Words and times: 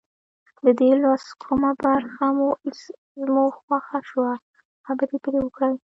د 0.63 0.65
دې 0.79 0.91
لوست 1.03 1.29
کومه 1.43 1.71
برخه 1.85 2.25
مو 3.27 3.43
خوښه 3.57 3.99
شوه 4.09 4.31
خبرې 4.85 5.17
پرې 5.23 5.39
وکړئ. 5.43 5.73